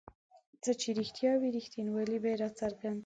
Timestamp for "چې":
0.79-0.89